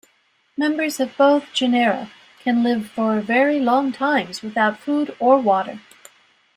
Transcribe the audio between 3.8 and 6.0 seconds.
times without food or water.